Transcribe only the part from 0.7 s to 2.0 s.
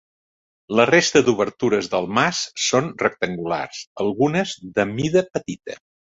La resta d'obertures